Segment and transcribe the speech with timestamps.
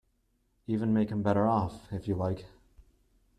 [0.65, 2.47] Even make him better off, if you like.